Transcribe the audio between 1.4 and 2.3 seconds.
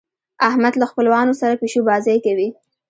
سره پيشو بازۍ